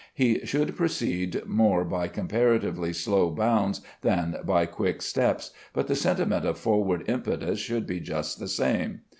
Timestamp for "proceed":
0.75-1.45